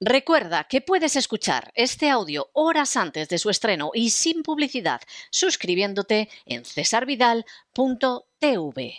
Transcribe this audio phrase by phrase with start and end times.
[0.00, 6.28] Recuerda que puedes escuchar este audio horas antes de su estreno y sin publicidad suscribiéndote
[6.44, 8.94] en cesarvidal.tv.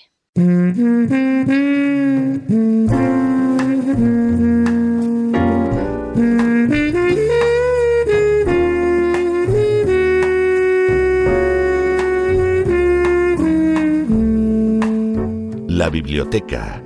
[15.68, 16.82] La biblioteca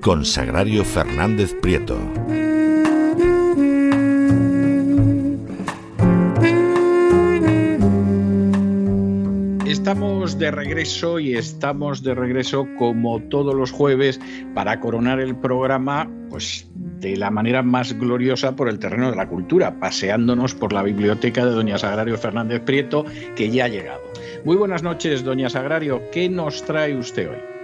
[0.00, 2.00] con Sagrario Fernández Prieto.
[9.88, 14.20] Estamos de regreso y estamos de regreso como todos los jueves
[14.54, 19.26] para coronar el programa pues de la manera más gloriosa por el terreno de la
[19.26, 24.02] cultura, paseándonos por la biblioteca de Doña Sagrario Fernández Prieto que ya ha llegado.
[24.44, 27.57] Muy buenas noches, Doña Sagrario, ¿qué nos trae usted hoy?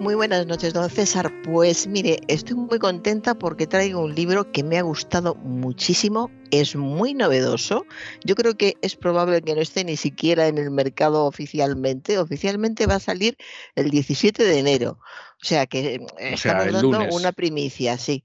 [0.00, 1.32] Muy buenas noches, don César.
[1.42, 6.76] Pues mire, estoy muy contenta porque traigo un libro que me ha gustado muchísimo, es
[6.76, 7.84] muy novedoso.
[8.24, 12.18] Yo creo que es probable que no esté ni siquiera en el mercado oficialmente.
[12.18, 13.36] Oficialmente va a salir
[13.74, 14.98] el 17 de enero.
[15.42, 18.24] O sea que estamos dando una primicia, sí.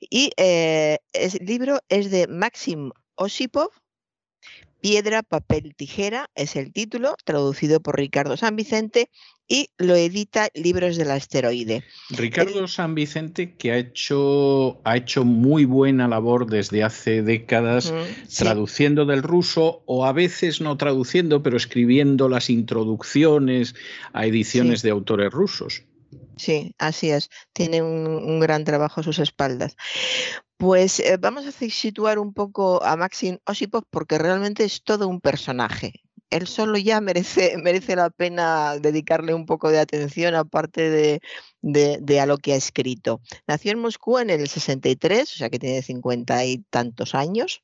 [0.00, 3.70] Y eh, el libro es de Maxim Osipov,
[4.82, 9.10] Piedra, papel, tijera es el título, traducido por Ricardo San Vicente
[9.46, 11.84] y lo edita Libros del Asteroide.
[12.10, 17.94] Ricardo San Vicente, que ha hecho, ha hecho muy buena labor desde hace décadas,
[18.36, 23.76] traduciendo del ruso o a veces no traduciendo, pero escribiendo las introducciones
[24.12, 25.84] a ediciones de autores rusos.
[26.36, 27.30] Sí, así es.
[27.52, 29.76] Tiene un, gran trabajo a sus espaldas.
[30.56, 35.20] Pues eh, vamos a situar un poco a Maxim Osipov porque realmente es todo un
[35.20, 35.92] personaje.
[36.30, 41.20] Él solo ya merece, merece la pena dedicarle un poco de atención aparte de,
[41.60, 43.20] de, a lo que ha escrito.
[43.46, 47.62] Nació en Moscú en el 63, o sea que tiene cincuenta y tantos años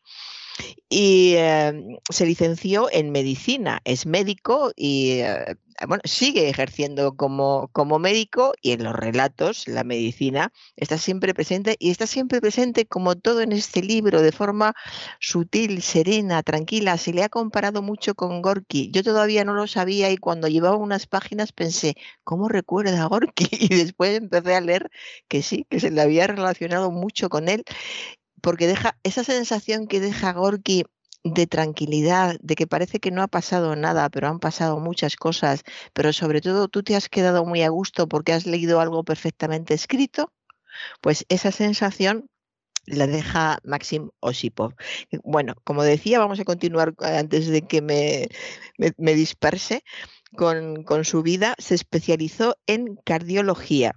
[0.88, 5.56] y em, se licenció en medicina, es médico y eh,
[5.86, 11.76] bueno, sigue ejerciendo como, como médico y en los relatos la medicina está siempre presente
[11.78, 14.74] y está siempre presente como todo en este libro de forma
[15.20, 16.96] sutil, serena, tranquila.
[16.98, 18.90] Se le ha comparado mucho con Gorky.
[18.90, 21.94] Yo todavía no lo sabía y cuando llevaba unas páginas pensé,
[22.24, 23.46] ¿cómo recuerda a Gorky?
[23.68, 24.90] Y después empecé a leer
[25.28, 27.64] que sí, que se le había relacionado mucho con él
[28.40, 30.84] porque deja esa sensación que deja Gorky
[31.24, 35.64] de tranquilidad, de que parece que no ha pasado nada, pero han pasado muchas cosas,
[35.92, 39.74] pero sobre todo tú te has quedado muy a gusto porque has leído algo perfectamente
[39.74, 40.32] escrito,
[41.00, 42.28] pues esa sensación
[42.90, 44.74] la deja Maxim Osipov.
[45.22, 48.28] Bueno, como decía, vamos a continuar eh, antes de que me,
[48.78, 49.84] me, disperse
[50.36, 51.54] con, su vida.
[51.58, 53.94] Se especializó en cardiología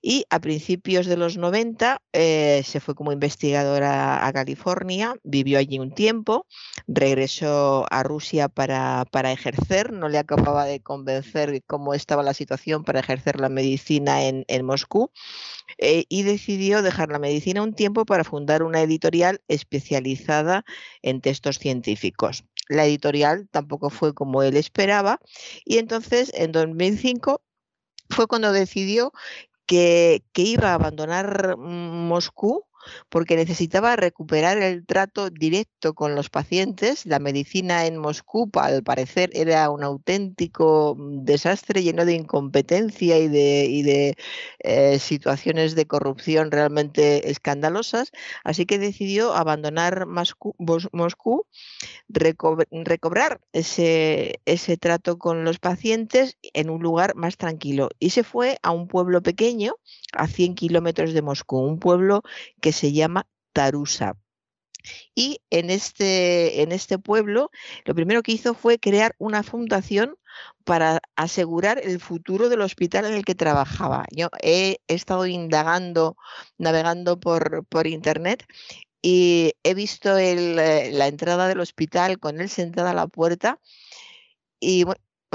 [0.00, 5.78] y a principios de los 90 eh, se fue como investigadora a California, vivió allí
[5.78, 6.46] un tiempo,
[6.86, 13.00] regresó a Rusia para, ejercer, no le acababa de convencer cómo estaba la situación para
[13.00, 15.10] ejercer la medicina en, Moscú
[15.78, 20.64] eh, y decidió dejar la medicina un tiempo para fundar una editorial especializada
[21.02, 22.44] en textos científicos.
[22.68, 25.20] La editorial tampoco fue como él esperaba
[25.64, 27.42] y entonces en 2005
[28.10, 29.12] fue cuando decidió
[29.66, 32.66] que, iba a abandonar Moscú
[33.08, 37.06] porque necesitaba recuperar el trato directo con los pacientes.
[37.06, 43.28] La medicina en Moscú, al parecer, era un auténtico mm, desastre lleno de incompetencia y
[43.28, 44.16] de,
[44.60, 48.10] eh, situaciones de corrupción realmente escandalosas.
[48.44, 51.46] Así que decidió abandonar Moscú,
[52.08, 57.88] recobrar ese, ese trato con los pacientes en un lugar más tranquilo.
[57.98, 59.76] Y se fue a un pueblo pequeño,
[60.12, 62.22] a 100 kilómetros de Moscú, un pueblo
[62.60, 64.18] que se llama Tarusa.
[65.14, 67.50] Y en este, en este pueblo
[67.86, 70.16] lo primero que hizo fue crear una fundación
[70.64, 74.04] para asegurar el futuro del hospital en el que trabajaba.
[74.10, 76.16] Yo he estado indagando,
[76.58, 78.44] navegando por, por internet
[79.00, 83.60] y he visto eh, la entrada del hospital con él sentada a la puerta
[84.60, 84.84] y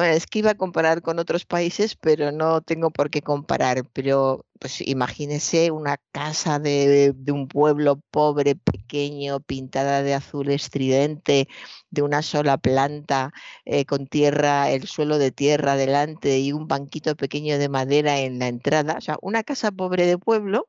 [0.03, 3.85] es que iba a comparar con otros países, pero no tengo por qué comparar.
[3.93, 11.47] Pero pues imagínese una casa de, un pueblo pobre, pequeño, pintada de azul estridente,
[11.89, 13.33] de una sola planta,
[13.65, 18.39] eh, con tierra, el suelo de tierra delante y un banquito pequeño de madera en
[18.39, 18.95] la entrada.
[18.97, 20.67] O sea, una casa pobre de pueblo.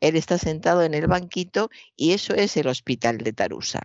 [0.00, 3.82] Él está sentado en el banquito y eso es el hospital de Tarusa.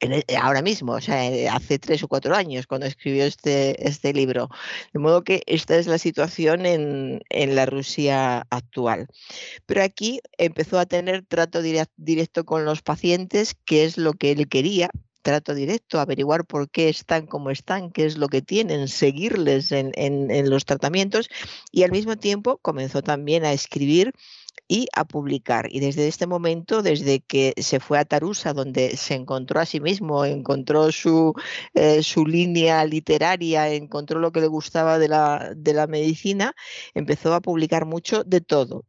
[0.00, 4.12] E, ahora mismo, o sea, eh, hace tres o cuatro años cuando escribió este, este
[4.12, 4.48] libro.
[4.92, 9.08] De modo que esta es la situación en, la Rusia actual.
[9.66, 14.48] Pero aquí empezó a tener trato directo con los pacientes, que es lo que él
[14.48, 14.90] quería,
[15.22, 19.92] trato directo, averiguar por qué están como están, qué es lo que tienen, seguirles en,
[19.96, 21.28] en los tratamientos
[21.72, 24.12] y al mismo tiempo comenzó también a escribir
[24.68, 25.68] y a publicar.
[25.70, 29.80] Y desde este momento, desde que se fue a Tarusa, donde se encontró a sí
[29.80, 31.34] mismo, encontró su,
[31.74, 36.54] eh, su línea literaria, encontró lo que le gustaba de la, de la medicina,
[36.94, 38.84] empezó a publicar mucho de todo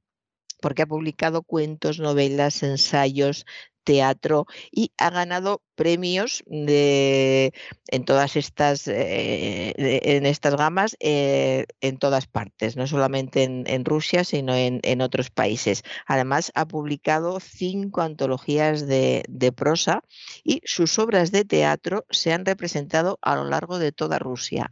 [0.61, 3.45] porque ha publicado cuentos, novelas, ensayos,
[3.87, 7.53] teatro y ha ganado premios de,
[7.87, 14.23] en todas estas, eh, en estas gamas eh, en todas partes, no solamente en, Rusia,
[14.25, 15.83] sino en, otros países.
[16.07, 19.23] Además, ha publicado cinco antologías de,
[19.55, 20.01] prosa
[20.43, 24.69] y sus obras de teatro se han representado a lo largo de toda Rusia.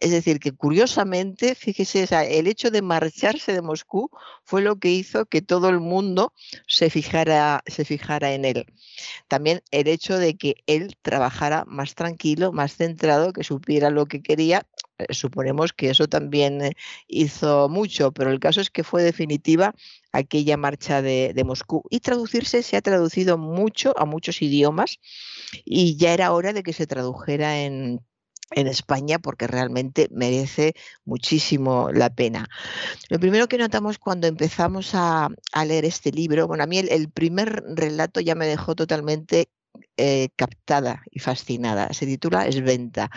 [0.00, 2.06] Es decir, que curiosamente, fíjese,
[2.38, 4.10] el hecho de marcharse de Moscú
[4.44, 6.32] fue lo que hizo que todo el mundo
[6.68, 8.53] se fijara, se fijara en él.
[9.28, 14.22] También el hecho de que él trabajara más tranquilo, más centrado, que supiera lo que
[14.22, 14.66] quería.
[14.98, 16.72] Eh, suponemos que eso también eh,
[17.08, 19.74] hizo mucho, pero el caso es que fue definitiva
[20.12, 21.82] aquella marcha de, de, Moscú.
[21.90, 25.00] Y traducirse se ha traducido mucho a muchos idiomas
[25.64, 28.00] y ya era hora de que se tradujera en,
[28.50, 30.74] en España porque realmente merece
[31.04, 32.48] muchísimo la pena.
[33.08, 35.28] Lo primero que notamos cuando empezamos a,
[35.66, 39.48] leer este libro, bueno, a mí el, primer relato ya me dejó totalmente
[39.96, 41.92] eh, captada y fascinada.
[41.92, 43.10] Se titula Esventa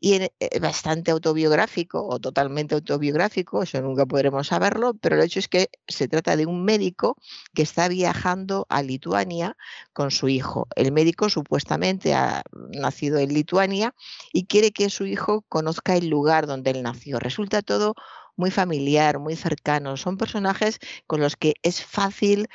[0.00, 5.38] y es eh, bastante autobiográfico o totalmente autobiográfico, eso nunca podremos saberlo, pero el hecho
[5.38, 7.16] es que se trata de un médico
[7.54, 9.56] que está viajando a Lituania
[9.92, 10.66] con su hijo.
[10.76, 13.94] El médico supuestamente ha nacido en Lituania
[14.32, 17.18] y quiere que su hijo conozca el lugar donde él nació.
[17.18, 17.94] Resulta todo
[18.36, 19.96] muy familiar, muy cercano.
[19.96, 22.48] Son personajes con los que es fácil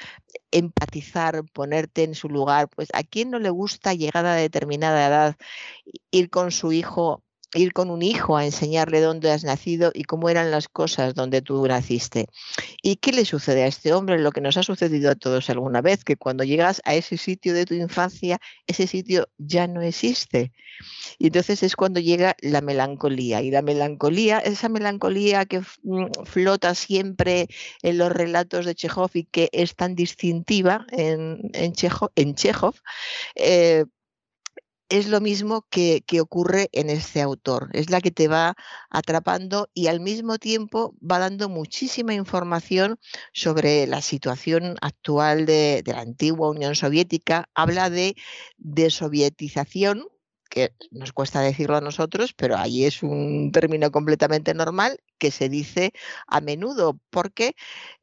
[0.51, 2.69] empatizar, ponerte en su lugar.
[2.69, 5.37] Pues a quién no le gusta llegada a determinada edad
[6.11, 7.23] ir con su hijo
[7.53, 11.41] ir con un hijo a enseñarle dónde has nacido y cómo eran las cosas donde
[11.41, 12.27] tú naciste.
[12.81, 14.19] ¿Y qué le sucede a este hombre?
[14.19, 17.53] Lo que nos ha sucedido a todos alguna vez, que cuando llegas a ese sitio
[17.53, 20.51] de tu infancia, ese sitio ya no existe.
[21.17, 23.41] Y entonces es cuando llega la melancolía.
[23.41, 27.47] Y la melancolía, esa melancolía que mm, flota siempre
[27.81, 32.75] en los relatos de Chekhov y que es tan distintiva en, en, Chekhov,
[33.35, 33.85] eh,
[34.89, 37.69] es lo mismo que, ocurre en este autor.
[37.73, 38.55] Es la que te va
[38.89, 42.99] atrapando y al mismo tiempo va dando muchísima información
[43.31, 47.49] sobre la situación actual de, la antigua Unión Soviética.
[47.53, 48.15] Habla de
[48.57, 50.07] desovietización,
[50.49, 55.47] que nos cuesta decirlo a nosotros, pero ahí es un término completamente normal que se
[55.47, 55.93] dice
[56.27, 57.55] a menudo porque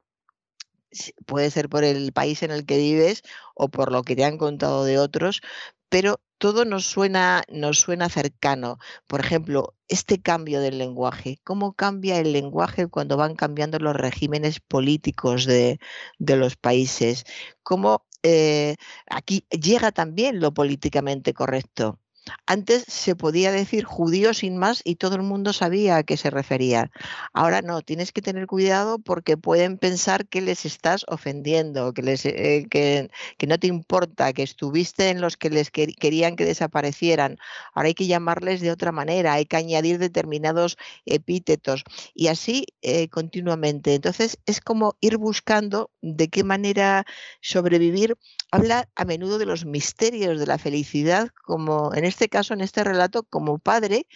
[1.25, 3.23] puede ser por el país en el que vives
[3.55, 5.41] o por lo que te han contado de otros,
[5.89, 8.79] pero todo nos suena, nos suena cercano.
[9.05, 14.59] Por ejemplo, este cambio del lenguaje, cómo cambia el lenguaje cuando van cambiando los regímenes
[14.59, 15.79] políticos de,
[16.17, 17.25] los países,
[17.61, 18.75] cómo eh,
[19.07, 21.99] aquí llega también lo políticamente correcto.
[22.45, 26.29] Antes se podía decir judío sin más y todo el mundo sabía a qué se
[26.29, 26.91] refería.
[27.33, 32.25] Ahora no, tienes que tener cuidado porque pueden pensar que les estás ofendiendo, que, les,
[32.25, 33.09] eh, que,
[33.47, 37.37] no te importa, que estuviste en los que les querían que desaparecieran.
[37.73, 43.07] Ahora hay que llamarles de otra manera, hay que añadir determinados epítetos y así eh,
[43.09, 43.95] continuamente.
[43.95, 47.05] Entonces es como ir buscando de qué manera
[47.41, 48.17] sobrevivir.
[48.51, 52.83] Habla a menudo de los misterios de la felicidad, como en este caso, en este
[52.83, 54.07] relato, como padre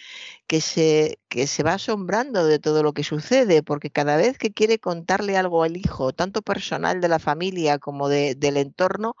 [0.46, 4.52] que se, que se va asombrando de todo lo que sucede, porque cada vez que
[4.52, 9.16] quiere contarle algo al hijo, tanto personal de la familia como del entorno,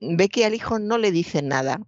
[0.00, 1.80] ve que al hijo no le dice nada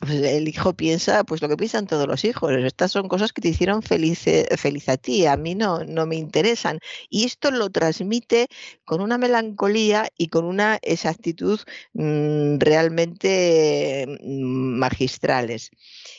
[0.00, 2.52] pues el hijo piensa pues lo que piensan todos los hijos.
[2.52, 4.24] Estas son cosas que te hicieron feliz,
[4.56, 6.80] feliz a ti, a mí no, no me interesan.
[7.08, 8.48] Y esto lo transmite
[8.84, 11.60] con una melancolía y con una exactitud
[11.92, 15.70] mm, realmente mm, magistrales.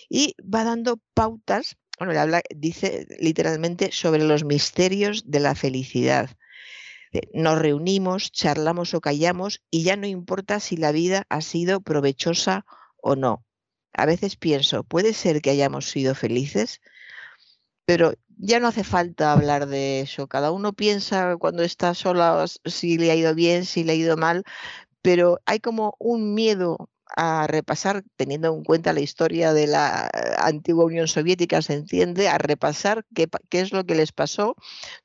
[0.09, 6.29] Y va dando pautas, bueno, habla, dice literalmente sobre los misterios de la felicidad
[7.31, 12.65] nos reunimos, charlamos o callamos y ya no importa si la vida ha sido provechosa
[12.97, 13.45] o no
[13.93, 16.81] a veces pienso, puede ser que hayamos sido felices,
[17.85, 20.27] pero ya no hace falta hablar de eso.
[20.27, 24.17] Cada uno piensa cuando está sola si le ha ido bien, si le ha ido
[24.17, 24.43] mal,
[25.01, 30.33] pero hay como un miedo a repasar, teniendo en cuenta la historia de la eh,
[30.37, 34.55] antigua Unión Soviética, se entiende, a repasar qué, es lo que les pasó,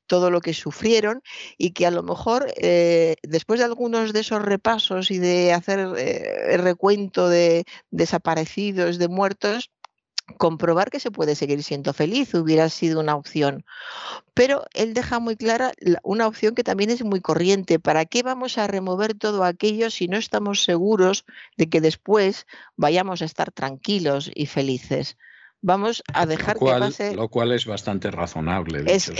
[0.07, 1.21] todo lo que sufrieron
[1.57, 5.79] y que a lo mejor eh, después de algunos de esos repasos y de hacer
[5.97, 9.71] eh, el recuento de desaparecidos, de muertos,
[10.37, 13.65] comprobar que se puede seguir siendo feliz hubiera sido una opción.
[14.33, 17.79] Pero él deja muy clara una opción que también es muy corriente.
[17.79, 21.25] ¿Para qué vamos a remover todo aquello si no estamos seguros
[21.57, 25.17] de que después vayamos a estar tranquilos y felices?
[25.61, 27.15] Vamos a dejar que pase.
[27.15, 28.83] Lo cual es bastante razonable.
[28.87, 29.11] Es,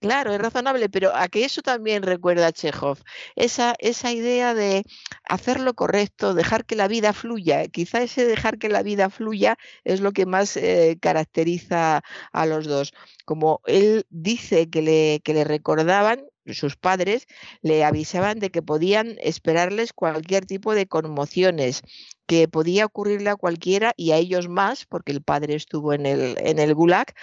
[0.00, 2.98] claro, es razonable, pero a que eso también recuerda a Chekhov.
[3.34, 4.84] Esa, esa idea de
[5.24, 7.66] hacer lo correcto, dejar que la vida fluya.
[7.68, 12.66] Quizá ese dejar que la vida fluya es lo que más eh, caracteriza a los
[12.66, 12.92] dos.
[13.24, 16.22] Como él dice que le, que le recordaban,
[16.54, 17.26] sus padres
[17.62, 21.82] le avisaban de que podían esperarles cualquier tipo de conmociones,
[22.26, 26.36] que podía ocurrirle a cualquiera y a ellos más, porque el padre estuvo en el,
[26.38, 27.14] en el gulag,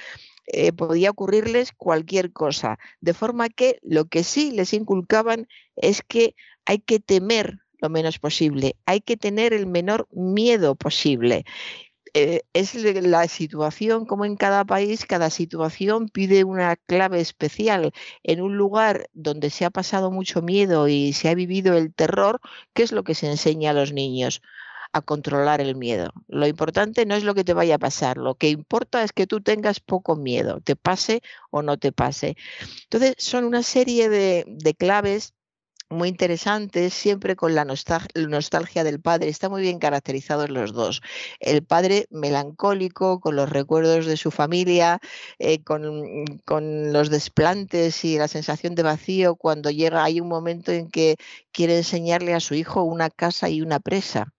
[0.47, 2.77] eh, podía ocurrirles cualquier cosa.
[2.99, 8.17] De forma que lo que sí les inculcaban es que hay que temer lo menos
[8.17, 11.43] posible, hay que tener el menor miedo posible.
[12.15, 17.91] Eh, es la situación, como en cada país, cada situación pide una clave especial.
[18.21, 22.39] En un lugar donde se ha pasado mucho miedo y se ha vivido el terror,
[22.73, 24.41] ¿qué es lo que se enseña a los niños?
[24.95, 26.13] a controlar el miedo.
[26.27, 29.25] Lo importante no es lo que te vaya a pasar, lo que importa es que
[29.27, 32.37] tú tengas poco miedo, te pase o no te pase.
[32.83, 35.33] Entonces, son una serie de, de claves
[35.93, 39.29] muy interesantes, siempre con la nostalgia del padre.
[39.29, 41.01] Está muy bien caracterizados los dos.
[41.39, 44.99] El padre melancólico, con los recuerdos de su familia,
[45.39, 50.71] eh, con, con, los desplantes y la sensación de vacío cuando llega, hay un momento
[50.71, 51.15] en que
[51.51, 54.33] quiere enseñarle a su hijo una casa y una presa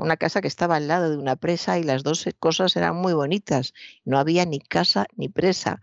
[0.00, 3.12] una casa que estaba al lado de una presa y las dos cosas eran muy
[3.12, 3.74] bonitas.
[4.04, 5.80] No había ni casa ni presa.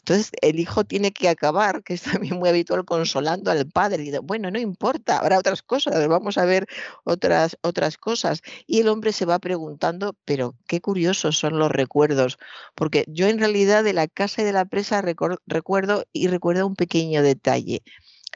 [0.00, 4.04] Entonces el hijo tiene que acabar, que es también muy habitual, consolando al padre.
[4.04, 6.66] Y bueno, no importa, habrá otras cosas, vamos a ver
[7.04, 8.42] otras, otras cosas.
[8.66, 12.38] Y el hombre se va preguntando, pero qué curiosos son los recuerdos,
[12.74, 16.76] porque yo en realidad de la casa y de la presa recuerdo y recuerdo un
[16.76, 17.82] pequeño detalle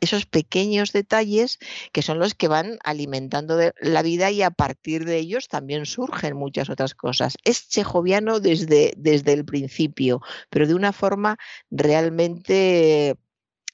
[0.00, 1.58] esos pequeños detalles
[1.92, 6.36] que son los que van alimentando la vida y a partir de ellos también surgen
[6.36, 7.36] muchas otras cosas.
[7.44, 11.38] Es chejoviano desde, desde el principio, pero de una forma
[11.70, 13.16] realmente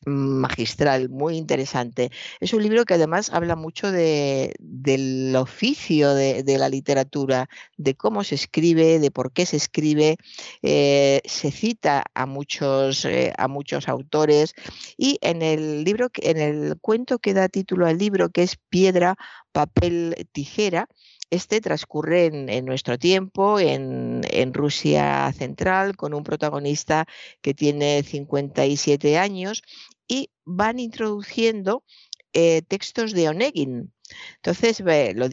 [0.04, 2.10] magistral, muy interesante.
[2.40, 8.24] Es un libro que además habla mucho de, del oficio de, la literatura, de cómo
[8.24, 10.16] se escribe, de por qué se escribe.
[10.62, 14.54] Eh, se cita a muchos, eh, a muchos autores
[14.96, 19.16] y en el libro, en el cuento que da título al libro, que es Piedra,
[19.52, 20.88] papel, tijera,
[21.32, 27.06] este transcurre en, nuestro tiempo, en, Rusia central, con un protagonista
[27.40, 29.62] que tiene 57 años
[30.08, 31.84] y van introduciendo
[32.32, 33.92] eh, textos de Onegin.
[34.36, 34.82] Entonces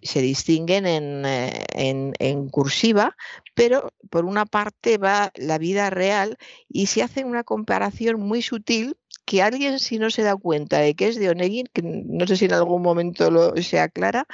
[0.03, 3.15] se distinguen eh, en, en, cursiva,
[3.53, 6.37] pero por una parte va la vida real
[6.69, 10.95] y se hace una comparación muy sutil que alguien si no se da cuenta de
[10.95, 14.25] que es de Onegin, que no sé si en algún momento lo, se aclara,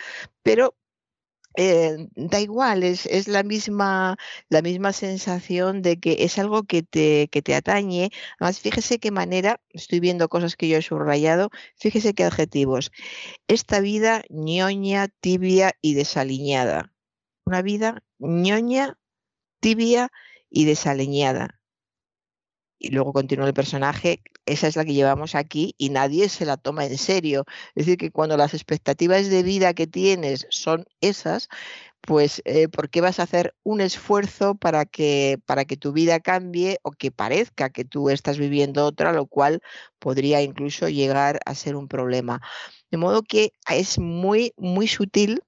[0.43, 0.75] pero
[1.57, 4.17] eh, da igual, es, la, misma,
[4.49, 8.09] la misma sensación de que es algo que te, que te atañe.
[8.39, 12.91] Además, fíjese qué manera, estoy viendo cosas que yo he subrayado, fíjese qué adjetivos.
[13.47, 16.93] Esta vida ñoña, tibia y desaliñada.
[17.45, 18.97] Una vida ñoña,
[19.59, 20.09] tibia
[20.49, 21.59] y desaliñada.
[22.79, 26.57] Y luego continúa el personaje, esa es la que llevamos aquí y nadie se la
[26.57, 27.45] toma en serio.
[27.75, 31.49] Es decir, que cuando las expectativas de vida que tienes son esas,
[32.05, 36.19] pues eh, ¿por qué vas a hacer un esfuerzo para que, para que tu vida
[36.19, 39.61] cambie o que parezca que tú estás viviendo otra, lo cual
[39.99, 42.41] podría incluso llegar a ser un problema?
[42.91, 45.41] De modo que es muy, muy sutil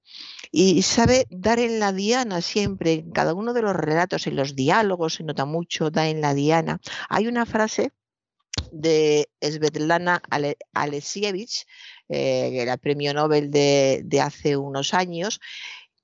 [0.50, 4.56] y sabe dar en la diana siempre, en cada uno de los relatos, en los
[4.56, 6.80] diálogos, se nota mucho, da en la diana.
[7.08, 7.92] Hay una frase
[8.72, 10.22] de Svetlana
[10.74, 11.66] Alexievich,
[12.08, 15.40] eh, era premio Nobel de, hace unos años,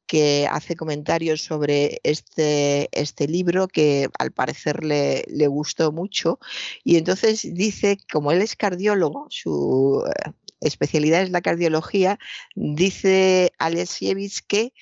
[0.06, 6.38] que hace comentarios sobre este, este libro que al parecer le, le, gustó mucho.
[6.84, 12.18] Y entonces dice, como él es cardiólogo, su eh, especialidad es la cardiología,
[12.54, 14.72] dice Alexievich que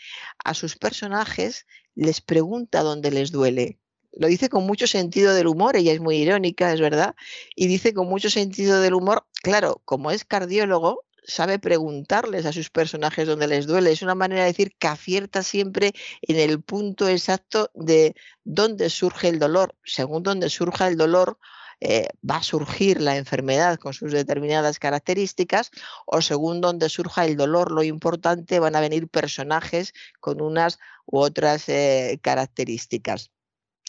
[0.45, 3.79] a sus personajes les pregunta dónde les duele
[4.13, 7.15] lo dice con mucho sentido del humor, ella es muy irónica, es verdad,
[7.57, 12.71] y dice con mucho sentido del humor, claro, como es cardiólogo, sabe preguntarles a sus
[12.71, 13.93] personajes dónde les duele.
[13.93, 15.93] Es una manera de decir que acierta siempre
[16.23, 18.15] en el punto exacto de
[18.45, 19.77] dónde surge el dolor.
[19.85, 21.39] Según dónde surja el dolor,
[21.81, 25.71] eh, va a surgir la enfermedad con sus determinadas características
[26.07, 31.19] o según dónde surja el dolor, lo importante, van a venir personajes con unas u
[31.19, 33.33] otras eh, características.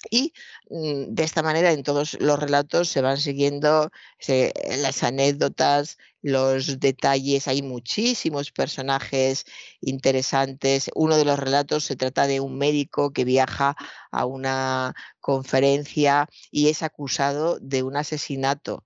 [0.10, 0.34] Y
[0.70, 3.90] mm, de esta manera en todos los relatos se van siguiendo
[4.82, 9.46] las anécdotas, los detalles, hay muchísimos personajes
[9.82, 10.90] interesantes.
[10.96, 13.76] Uno de los relatos se trata de un médico que viaja
[14.12, 18.86] a una conferencia y es acusado de un asesinato.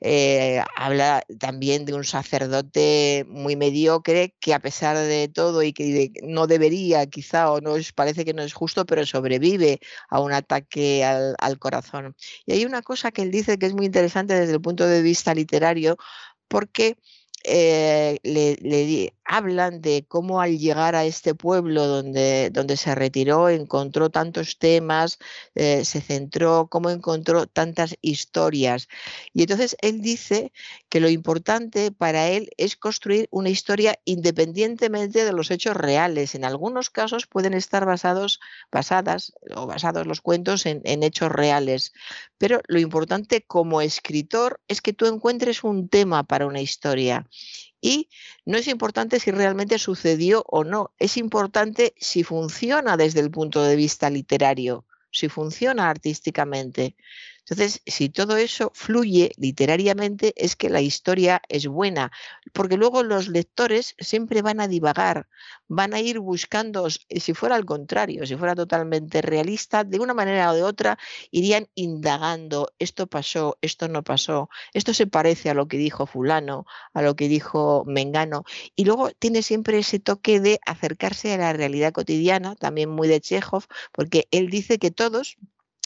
[0.00, 6.10] Eh, habla también de un sacerdote muy mediocre que a pesar de todo y que
[6.22, 10.32] no debería quizá o no es, parece que no es justo, pero sobrevive a un
[10.32, 12.14] ataque al, corazón.
[12.44, 15.02] Y hay una cosa que él dice que es muy interesante desde el punto de
[15.02, 15.96] vista literario
[16.48, 16.96] porque
[17.44, 24.10] eh, le, hablan de cómo al llegar a este pueblo donde, donde se retiró encontró
[24.10, 25.18] tantos temas,
[25.54, 28.88] eh, se centró, cómo encontró tantas historias.
[29.32, 30.52] Y entonces él dice
[30.88, 36.34] que lo importante para él es construir una historia independientemente de los hechos reales.
[36.34, 38.40] En algunos casos pueden estar basados,
[38.70, 41.92] basadas o basados los cuentos en, en hechos reales,
[42.38, 47.26] pero lo importante como escritor es que tú encuentres un tema para una historia.
[47.80, 48.08] Y
[48.44, 53.62] no es importante si realmente sucedió o no, es importante si funciona desde el punto
[53.62, 56.96] de vista literario, si funciona artísticamente.
[57.48, 62.10] Entonces, si todo eso fluye literariamente, es que la historia es buena,
[62.52, 65.28] porque luego los lectores siempre van a divagar,
[65.68, 70.50] van a ir buscando, si fuera al contrario, si fuera totalmente realista, de una manera
[70.50, 70.98] o de otra,
[71.30, 76.66] irían indagando, esto pasó, esto no pasó, esto se parece a lo que dijo fulano,
[76.94, 78.44] a lo que dijo Mengano,
[78.74, 83.20] y luego tiene siempre ese toque de acercarse a la realidad cotidiana, también muy de
[83.20, 85.38] Chekhov, porque él dice que todos,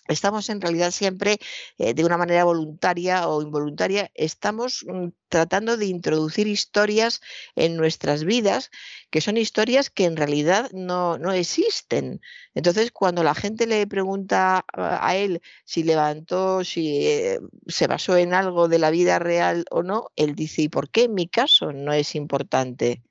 [0.08, 1.38] estamos en realidad siempre
[1.78, 7.20] eh, de una manera voluntaria o involuntaria, estamos mm, tratando de introducir historias
[7.54, 8.70] en nuestras vidas,
[9.10, 12.20] que son historias que en realidad no, no existen.
[12.54, 18.34] Entonces, cuando la gente le pregunta a él si levantó, si eh, se basó en
[18.34, 21.72] algo de la vida real o no, él dice, ¿y por qué en mi caso
[21.72, 23.02] no es importante?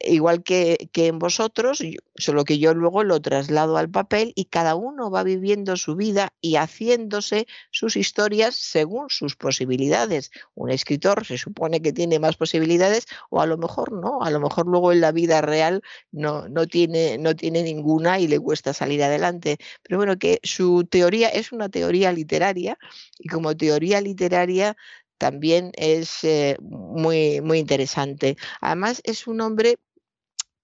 [0.00, 1.82] Igual que, en vosotros,
[2.16, 6.32] solo que yo luego lo traslado al papel y cada uno va viviendo su vida
[6.40, 10.30] y haciéndose sus historias según sus posibilidades.
[10.54, 14.40] Un escritor se supone que tiene más posibilidades o a lo mejor no, a lo
[14.40, 18.72] mejor luego en la vida real no, no, tiene, no tiene ninguna y le cuesta
[18.72, 19.58] salir adelante.
[19.82, 22.78] Pero bueno, que su teoría es una teoría literaria
[23.18, 24.76] y como teoría literaria
[25.18, 28.36] también es eh, muy, muy interesante.
[28.60, 29.76] Además, es un hombre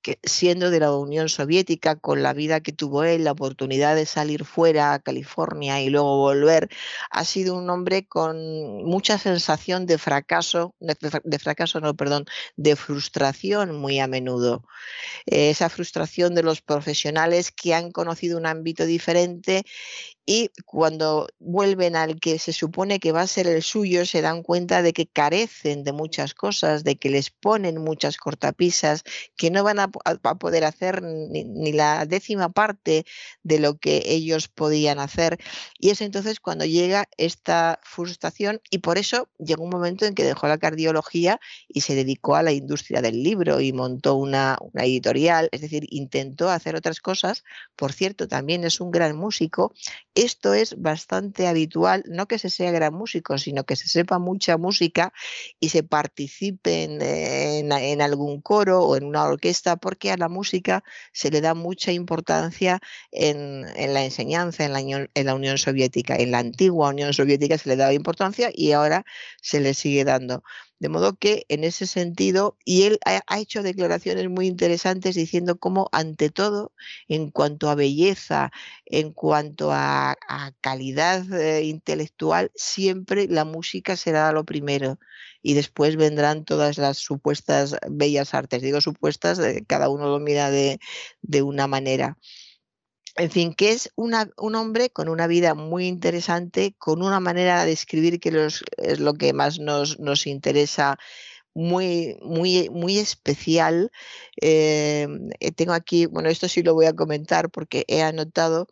[0.02, 4.06] que siendo de la Unión Soviética, con la vida que tuvo él, la oportunidad de
[4.06, 6.68] salir fuera a California y luego volver,
[7.10, 12.24] ha sido un hombre con mucha sensación de fracaso, de, fracaso, no, perdón,
[12.56, 14.64] de frustración muy a menudo.
[15.26, 19.64] esa frustración de los profesionales que han conocido un ámbito diferente
[20.32, 24.44] y cuando vuelven al que se supone que va a ser el suyo, se dan
[24.44, 29.02] cuenta de que carecen de muchas cosas, de que les ponen muchas cortapisas,
[29.36, 33.04] que no van a, poder hacer ni, la décima parte
[33.42, 35.36] de lo que ellos podían hacer.
[35.80, 40.22] Y es entonces cuando llega esta frustración y por eso llegó un momento en que
[40.22, 45.48] dejó la cardiología y se dedicó a la industria del libro y montó una editorial,
[45.50, 47.42] es decir, intentó hacer otras cosas.
[47.74, 49.74] Por cierto, también es un gran músico
[50.24, 54.58] esto es bastante habitual, no que se sea gran músico, sino que se sepa mucha
[54.58, 55.12] música
[55.58, 61.30] y se participe en, algún coro o en una orquesta, porque a la música se
[61.30, 62.80] le da mucha importancia
[63.10, 63.62] en,
[63.94, 66.16] la enseñanza en la Unión Soviética.
[66.16, 69.06] En la antigua Unión Soviética se le daba importancia y ahora
[69.40, 70.42] se le sigue dando.
[70.80, 75.90] De modo que en ese sentido, y él ha, hecho declaraciones muy interesantes diciendo cómo
[75.92, 76.72] ante todo,
[77.06, 78.50] en cuanto a belleza,
[78.86, 80.16] en cuanto a,
[80.62, 84.98] calidad eh, intelectual, siempre la música será lo primero
[85.42, 88.62] y después vendrán todas las supuestas bellas artes.
[88.62, 90.80] Digo supuestas, eh, cada uno lo mira de,
[91.42, 92.16] una manera.
[93.20, 97.72] En fin, que es un hombre con una vida muy interesante, con una manera de
[97.72, 98.30] escribir que
[98.78, 100.98] es lo que más nos, interesa
[101.52, 103.92] muy, muy, muy especial.
[104.40, 105.06] Eh,
[105.54, 108.68] tengo aquí, bueno, esto sí lo voy a comentar porque he anotado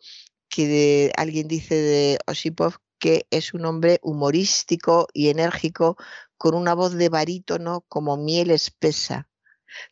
[0.49, 5.95] que alguien dice de Osipov que es un hombre humorístico y enérgico
[6.37, 9.29] con una voz de barítono como miel espesa.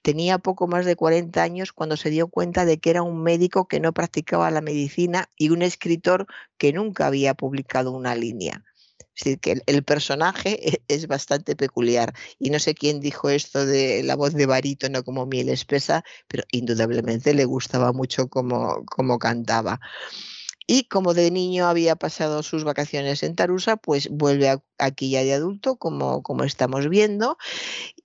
[0.02, 3.68] Tenía poco más de 40 años cuando se dio cuenta de que era un médico
[3.68, 8.64] que no practicaba la medicina y un escritor que nunca había publicado una línea.
[9.18, 12.14] Es decir, que el, personaje e, es bastante peculiar.
[12.38, 16.44] Y no sé quién dijo esto de la voz de barítono como miel espesa, pero
[16.52, 19.80] indudablemente le gustaba mucho como, como cantaba.
[20.68, 25.34] Y como de niño había pasado sus vacaciones en Tarusa, pues vuelve aquí ya de
[25.34, 27.38] adulto, como, como estamos viendo,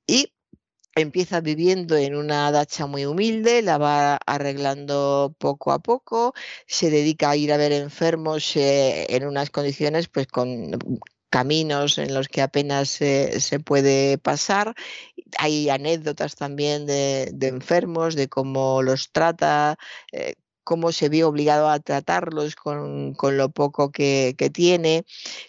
[0.07, 0.33] y
[0.95, 6.35] empieza viviendo en una dacha muy humilde, la va arreglando poco a poco,
[6.67, 10.79] se dedica a ir a ver enfermos eh, en unas condiciones pues con
[11.31, 14.75] caminos en los que apenas se puede pasar.
[15.39, 19.79] Hay anécdotas también de, enfermos, de cómo los trata,
[20.13, 25.05] eh, cómo se vio obligado a tratarlos con, lo poco que, tiene,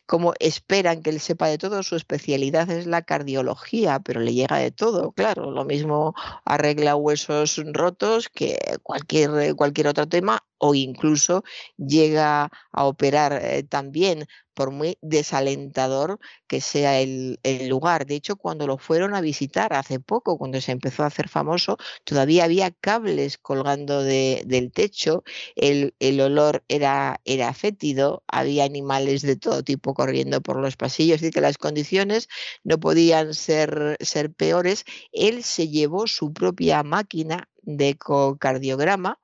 [0.06, 1.84] cómo esperan que él sepa de todo.
[1.84, 5.52] Su especialidad es la cardiología, pero le llega de todo, claro.
[5.52, 6.14] Lo mismo
[6.46, 11.44] arregla huesos rotos que cualquier, cualquier otro tema o incluso
[11.78, 18.06] llega a operar eh, también, por muy desalentador que sea el, lugar.
[18.06, 21.78] De hecho, cuando lo fueron a visitar hace poco, cuando se empezó a hacer famoso,
[22.06, 25.24] todavía había cables colgando del techo,
[25.56, 31.32] el, olor era, era fétido, había animales de todo tipo corriendo por los pasillos, y
[31.32, 32.30] que las condiciones
[32.64, 34.86] no podían ser, ser peores.
[35.12, 39.20] Él se llevó su propia máquina de ecocardiograma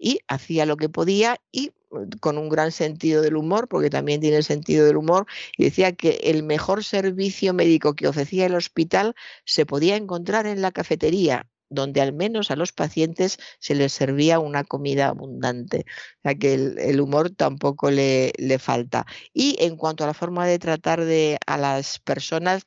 [0.00, 4.20] y hacía lo que podía y mm, con un gran sentido del humor, porque también
[4.20, 9.14] tiene sentido del humor, y decía que el mejor servicio médico que ofrecía el hospital
[9.44, 14.40] se podía encontrar en la cafetería, donde al menos a los pacientes se les servía
[14.40, 15.84] una comida abundante.
[16.18, 19.06] O sea que el, humor tampoco le, le, falta.
[19.32, 22.64] Y en cuanto a la forma de tratar de, a las personas,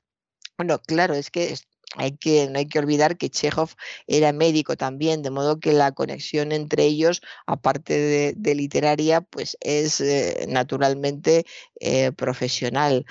[0.57, 1.55] bueno, claro, es que
[1.95, 3.71] hay que, no hay que olvidar que Chekhov
[4.07, 10.01] era médico también, de modo que la conexión entre ellos, aparte de, literaria, pues es
[10.01, 11.45] eh, naturalmente
[11.79, 13.05] eh, profesional.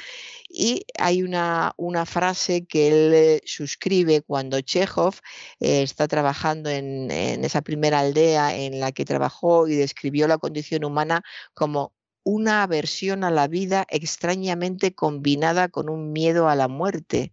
[0.48, 5.14] Y hay una, una, frase que él eh, suscribe cuando Chekhov
[5.60, 10.84] está trabajando en, en esa primera aldea en la que trabajó y describió la condición
[10.84, 11.22] humana
[11.54, 11.92] como
[12.24, 17.32] una aversión a la vida extrañamente combinada con un miedo a la muerte.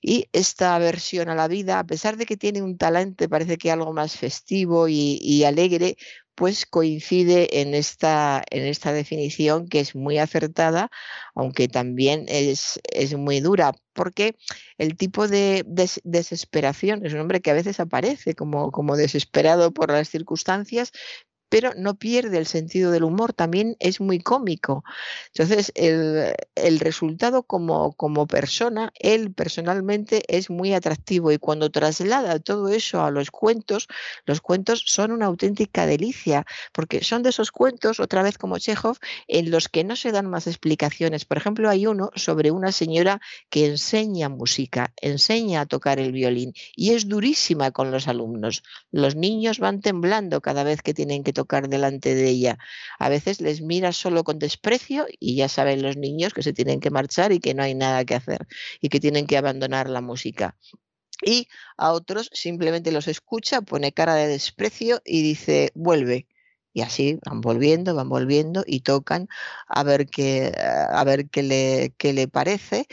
[0.00, 3.70] Y esta aversión a la vida, a pesar de que tiene un talante, parece que
[3.70, 5.96] algo más festivo y, alegre,
[6.34, 10.90] pues coincide en esta, en esta definición que es muy acertada,
[11.34, 14.36] aunque también es, es muy dura, porque
[14.78, 15.64] el tipo de
[16.04, 20.92] desesperación es un hombre que a veces aparece como, como desesperado por las circunstancias,
[21.48, 24.84] pero no pierde el sentido del humor, también es muy cómico.
[25.34, 32.68] Entonces, el, resultado como, como, persona, él personalmente es muy atractivo y cuando traslada todo
[32.68, 33.88] eso a los cuentos,
[34.26, 38.98] los cuentos son una auténtica delicia, porque son de esos cuentos, otra vez como Chekhov,
[39.26, 41.24] en los que no se dan más explicaciones.
[41.24, 46.52] Por ejemplo, hay uno sobre una señora que enseña música, enseña a tocar el violín
[46.76, 48.62] y es durísima con los alumnos.
[48.90, 52.58] Los niños van temblando cada vez que tienen que tocar delante de ella.
[52.98, 56.80] A veces les mira solo con desprecio y ya saben los niños que se tienen
[56.80, 58.46] que marchar y que no hay nada que hacer
[58.80, 60.56] y que tienen que abandonar la música.
[61.24, 66.26] Y a otros simplemente los escucha, pone cara de desprecio y dice, vuelve.
[66.74, 69.26] Y así van volviendo, van volviendo y tocan
[69.66, 72.86] a ver qué, a ver qué, le, qué le parece.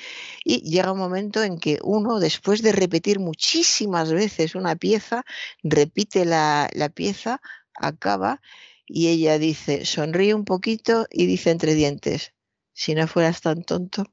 [0.44, 5.24] Y llega un momento en que uno, después de repetir muchísimas veces una pieza,
[5.64, 7.42] repite la, la pieza
[7.80, 8.42] acaba
[8.88, 12.34] y ella dice, sonríe un poquito y dice entre dientes,
[12.74, 14.06] si no fueras tan tonto,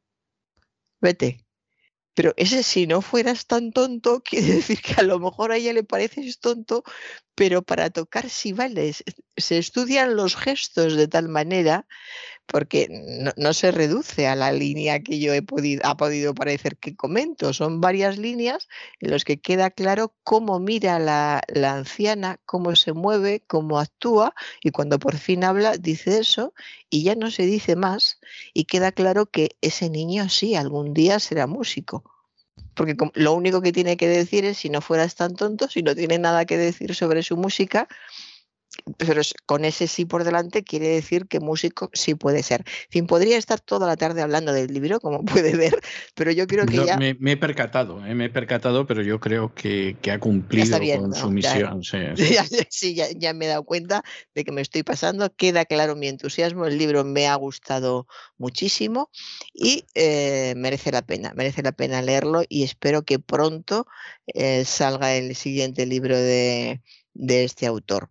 [1.01, 1.45] vete.
[2.15, 5.73] Pero ese si no fueras tan tonto quiere decir que a lo mejor a ella
[5.73, 6.85] le pareces tonto,
[7.35, 9.05] pero para tocar sí vales.
[9.37, 11.87] Se estudian los gestos de tal manera
[12.47, 12.89] porque
[13.37, 17.53] no, se reduce a la línea que yo he podido, ha podido parecer que comento.
[17.53, 18.69] Son varias líneas
[19.01, 24.35] en las que queda claro cómo mira la, la anciana, cómo se mueve, cómo actúa
[24.63, 26.53] y cuando por fin habla dice eso
[26.91, 28.19] y ya no se dice más
[28.53, 32.05] y queda claro que ese niño sí algún día será músico
[32.75, 35.95] porque lo único que tiene que decir es si no fueras tan tonto, si no
[35.95, 37.89] tiene nada que decir sobre su música,
[38.97, 42.61] pero con ese sí por delante quiere decir que músico sí puede ser.
[42.61, 45.81] En fin, podría estar toda la tarde hablando del libro, como puede ver,
[46.15, 46.97] pero yo creo que ya...
[46.97, 51.31] Me, he percatado, eh, me he percatado, pero yo creo que, ha cumplido con su
[51.31, 51.83] misión.
[52.71, 54.03] sí, ya, me he dado cuenta
[54.35, 58.07] de que me estoy pasando, queda claro mi entusiasmo, el libro me ha gustado
[58.39, 59.11] muchísimo
[59.55, 63.87] y eh, merece la pena, merece la pena leerlo y espero que pronto
[64.27, 66.81] eh, salga el siguiente libro de
[67.15, 68.11] este autor.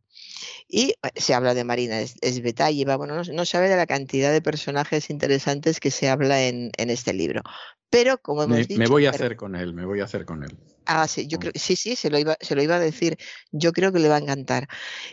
[0.67, 5.09] Y eh, se habla de Marina Esbetayeva, bueno, no, sabe de la cantidad de personajes
[5.09, 7.41] interesantes que se habla en, este libro.
[7.89, 10.25] Pero como hemos me, dicho, me voy a hacer con él, me voy a hacer
[10.25, 10.57] con él.
[10.85, 13.17] Ah, sí, yo creo, sí, sí, se lo, iba, se lo iba a decir.
[13.51, 14.67] Yo creo que le va a encantar.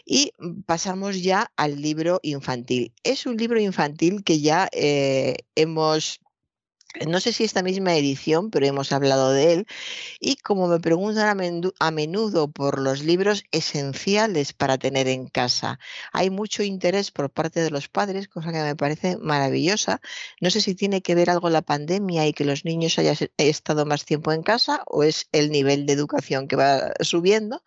[0.04, 2.92] Y mm, pasamos ya al libro infantil.
[3.02, 6.20] Es un libro infantil que ya eh, hemos
[7.06, 9.66] no sé si esta misma edición, pero hemos hablado de él.
[10.20, 11.40] Y como me preguntan
[11.78, 15.78] a menudo por los libros esenciales para tener en casa,
[16.12, 20.00] hay mucho interés por parte de los padres, cosa que me parece maravillosa.
[20.40, 23.84] No sé si tiene que ver algo la pandemia y que los niños hayan estado
[23.86, 27.62] más tiempo en casa o es el nivel de educación que va subiendo,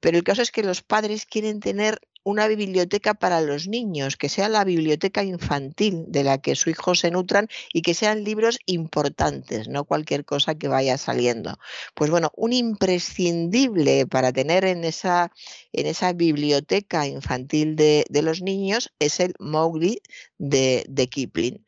[0.00, 4.28] pero el caso es que los padres quieren tener una biblioteca para los niños, que
[4.28, 8.58] sea la biblioteca infantil de la que su hijo se nutran y que sean libros
[8.66, 11.58] importantes, no cualquier cosa que vaya saliendo.
[11.94, 15.32] Pues bueno, un imprescindible para tener en esa,
[15.72, 20.02] en esa biblioteca infantil de, los niños es el Mowgli
[20.36, 21.64] de, de, Kipling.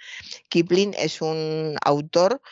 [0.50, 2.42] Kipling es un autor,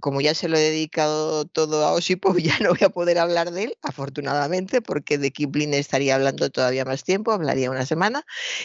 [0.00, 3.50] como, ya se lo he dedicado todo a Osipo, ya no voy a poder hablar
[3.50, 8.24] de él, afortunadamente, porque de Kipling estaría hablando todavía más tiempo hablaría una semana.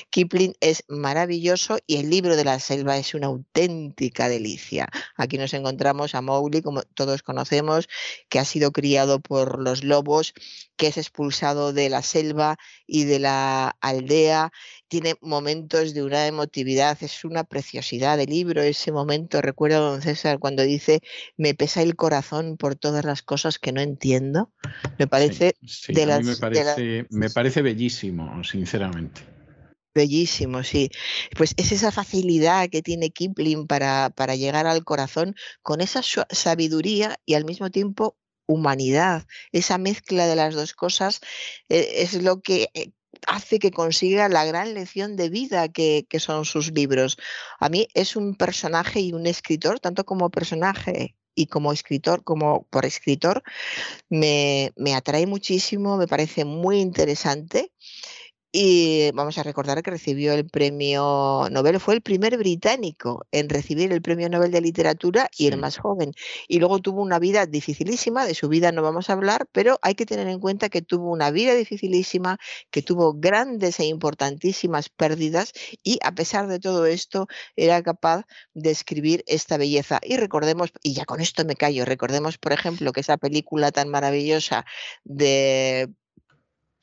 [0.10, 4.88] Kipling es maravilloso y el libro de la selva es una auténtica delicia.
[5.16, 7.90] Aquí nos encontramos a Mowgli, como todos conocemos,
[8.30, 10.34] que ha sido criado por los lobos,
[10.76, 14.52] que es expulsado de la selva y de la aldea.
[14.94, 18.62] Tiene momentos de una emotividad, es una preciosidad de libro.
[18.62, 21.00] Ese momento, recuerdo a don César cuando dice,
[21.36, 24.52] me pesa el corazón por todas las cosas que no entiendo.
[25.00, 25.56] Me parece
[25.88, 29.22] de, las, me parece, me parece bellísimo, sinceramente.
[29.96, 30.92] Bellísimo, sí.
[31.36, 37.18] Pues es esa facilidad que tiene Kipling para, para llegar al corazón con esa sabiduría
[37.26, 39.26] y al mismo tiempo humanidad.
[39.52, 41.20] Esa mezcla de las dos cosas
[41.70, 42.92] eh, es lo que eh,
[43.28, 47.18] hace que consiga la gran lección de vida que, que, son sus libros.
[47.60, 52.68] A mí es un personaje y un escritor, tanto como personaje y como escritor, como
[52.70, 53.44] por escritor,
[54.10, 57.72] me, me atrae muchísimo, me parece muy interesante
[58.56, 63.92] y vamos a recordar que recibió el premio Nobel, fue el primer británico en recibir
[63.92, 66.14] el premio Nobel de Literatura y el más joven.
[66.48, 69.96] Y luego tuvo una vida dificilísima, de su vida no vamos a hablar, pero hay
[69.96, 72.38] que tener en cuenta que tuvo una vida dificilísima,
[72.70, 78.70] que tuvo grandes e importantísimas pérdidas y a pesar de todo esto era capaz de
[78.70, 80.00] escribir esta belleza.
[80.04, 83.90] Y recordemos, y ya con esto me callo, recordemos por ejemplo que esa película tan
[83.90, 84.64] maravillosa
[85.06, 85.90] de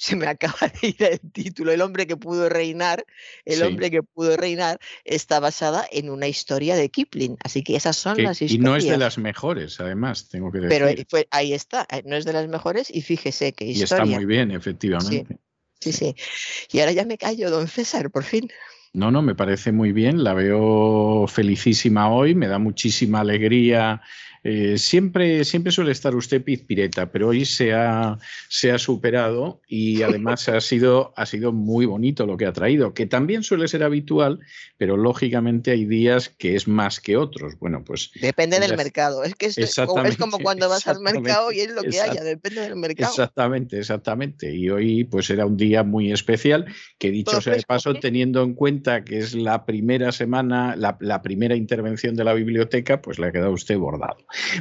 [0.00, 3.04] se me acaba de ir el título, El hombre que pudo reinar,
[3.44, 7.36] El hombre que pudo reinar, está basada en una historia de Kipling.
[7.44, 8.52] Así que esas son las historias.
[8.52, 11.06] Y no es de las mejores, además, tengo que decir.
[11.10, 14.04] Pero ahí está, eh, no es de las mejores y fíjese que historia.
[14.04, 15.38] Y está muy bien, efectivamente.
[15.80, 16.14] Sí, sí.
[16.72, 18.48] Y ahora ya me callo, don César, por fin.
[18.92, 24.02] No, no, me parece muy bien, la veo felicísima hoy, me da muchísima alegría
[24.42, 30.02] eh, siempre, siempre suele estar usted pizpireta, pero hoy se ha, se ha superado y
[30.02, 33.82] además ha sido, ha sido muy bonito lo que ha traído, que también suele ser
[33.82, 34.40] habitual,
[34.78, 37.58] pero lógicamente hay días que es más que otros.
[37.58, 38.10] Bueno, pues.
[38.20, 39.24] Depende del mercado.
[39.24, 39.76] Es que es,
[40.18, 43.10] como cuando vas al mercado y es lo que haya, depende del mercado.
[43.10, 44.54] Exactamente, exactamente.
[44.54, 46.66] Y hoy, pues era un día muy especial,
[46.98, 51.20] que dicho sea de paso, teniendo en cuenta que es la primera semana, la, la
[51.20, 54.16] primera intervención de la biblioteca, pues le ha quedado usted bordado.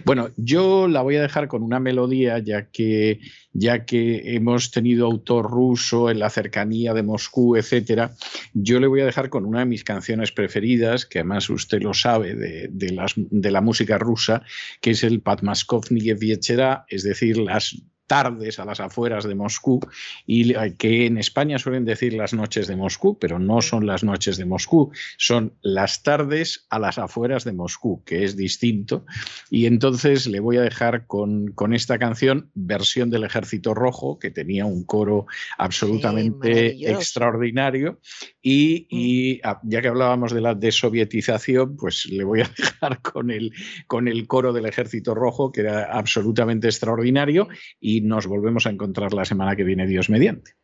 [0.05, 3.19] Bueno, yo la voy a dejar con una melodía, ya que,
[3.53, 8.15] ya que hemos tenido autor ruso en la cercanía de Moscú, etcétera.
[8.53, 11.93] Yo le voy a dejar con una de mis canciones preferidas, que además usted lo
[11.93, 14.43] sabe de, las, de la música rusa,
[14.81, 17.75] que es el Padmaskovny Viechera, es decir, las
[18.09, 19.79] tardes a las afueras de Moscú
[20.25, 24.35] y que en España suelen decir las noches de Moscú, pero no son las noches
[24.35, 29.05] de Moscú, son las tardes a las afueras de Moscú, que es distinto.
[29.49, 34.65] Y entonces le voy a dejar con, esta canción, versión del Ejército Rojo, que tenía
[34.65, 35.27] un coro
[35.59, 37.99] absolutamente extraordinario.
[38.41, 39.69] Y, y, mm.
[39.69, 43.53] ya que hablábamos de la desovietización, pues le voy a dejar con el,
[43.85, 47.47] con el coro del Ejército Rojo, que era absolutamente extraordinario.
[47.79, 50.55] Y nos volvemos a encontrar la semana que viene, Dios mediante.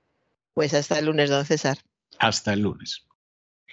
[0.53, 1.77] Pues hasta el lunes, don César.
[2.19, 3.05] Hasta el lunes.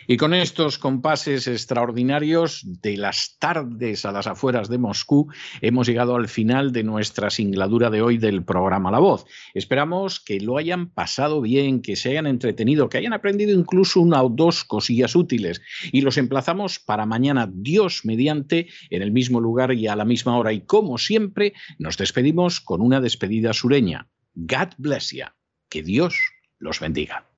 [0.07, 5.29] Y con estos compases extraordinarios de las tardes a las afueras de Moscú,
[5.61, 9.25] hemos llegado al final de nuestra singladura de hoy del programa La Voz.
[9.55, 14.23] Esperamos que lo hayan pasado bien, que se hayan entretenido, que hayan aprendido incluso una
[14.23, 15.63] o dos cosillas útiles.
[15.93, 20.37] Y los emplazamos para mañana, Dios mediante, en el mismo lugar y a la misma
[20.37, 20.53] hora.
[20.53, 24.09] Y como siempre, nos despedimos con una despedida sureña.
[24.35, 25.27] God bless you.
[25.69, 26.17] Que Dios
[26.59, 27.32] los bendiga.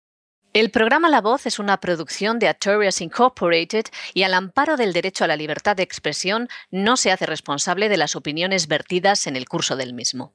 [0.55, 5.25] El programa La Voz es una producción de Artorias Incorporated y al amparo del derecho
[5.25, 9.49] a la libertad de expresión no se hace responsable de las opiniones vertidas en el
[9.49, 10.33] curso del mismo.